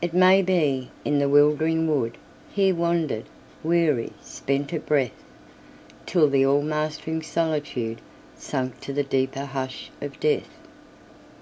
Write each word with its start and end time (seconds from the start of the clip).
It 0.00 0.14
may 0.14 0.40
be, 0.40 0.90
in 1.04 1.18
the 1.18 1.28
wildering 1.28 1.86
woodHe 1.86 2.72
wandered, 2.74 3.26
weary, 3.62 4.14
spent 4.22 4.72
of 4.72 4.86
breath, 4.86 5.22
Till 6.06 6.30
the 6.30 6.46
all 6.46 6.62
mastering 6.62 7.20
solitudeSank 7.20 8.80
to 8.80 8.92
the 8.94 9.04
deeper 9.04 9.44
hush 9.44 9.90
of 10.00 10.18
death. 10.18 10.48